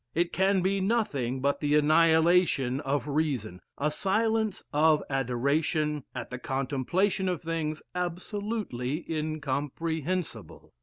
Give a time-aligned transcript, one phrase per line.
[0.15, 6.39] It can be nothing but the annihilation of reason, a silence of adoration at the
[6.39, 10.73] contemplation of things absolutely incomprehensible.